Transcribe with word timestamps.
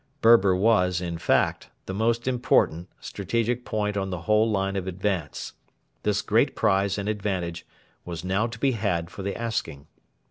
Berber 0.21 0.55
was, 0.55 0.99
in 0.99 1.19
fact, 1.19 1.69
the 1.85 1.93
most 1.93 2.27
important 2.27 2.89
strategic 2.99 3.63
point 3.63 3.95
on 3.95 4.09
the 4.09 4.21
whole 4.21 4.49
line 4.49 4.75
of 4.75 4.87
advance. 4.87 5.53
This 6.01 6.23
great 6.23 6.55
prize 6.55 6.97
and 6.97 7.07
advantage 7.07 7.67
was 8.03 8.23
now 8.23 8.47
to 8.47 8.57
be 8.57 8.71
had 8.71 9.11
for 9.11 9.21
the 9.21 9.35
asking. 9.37 9.85